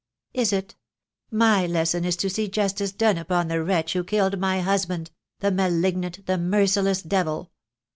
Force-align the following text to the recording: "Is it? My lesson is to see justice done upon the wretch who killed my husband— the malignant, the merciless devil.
"Is 0.33 0.51
it? 0.51 0.73
My 1.29 1.67
lesson 1.67 2.05
is 2.05 2.15
to 2.15 2.29
see 2.31 2.47
justice 2.47 2.91
done 2.91 3.19
upon 3.19 3.49
the 3.49 3.63
wretch 3.63 3.93
who 3.93 4.03
killed 4.03 4.39
my 4.39 4.59
husband— 4.61 5.11
the 5.41 5.51
malignant, 5.51 6.25
the 6.25 6.39
merciless 6.39 7.03
devil. 7.03 7.51